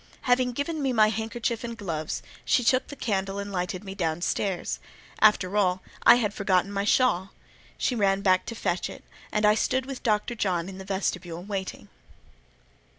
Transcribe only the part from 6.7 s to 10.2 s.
my shawl; she ran back to fetch it; and I stood with